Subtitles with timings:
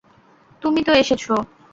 [0.61, 1.23] তুমি তো এসেছ।